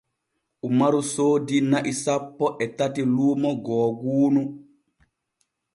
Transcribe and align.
Umaru 0.67 1.01
soodi 1.13 1.57
na'i 1.71 1.93
sanpo 2.03 2.45
e 2.63 2.65
tati 2.77 3.01
luumo 3.13 3.49
googuunu. 3.65 4.43